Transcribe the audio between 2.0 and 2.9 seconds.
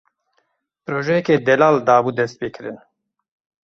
destpêkirin.